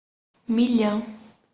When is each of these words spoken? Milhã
Milhã 0.47 1.05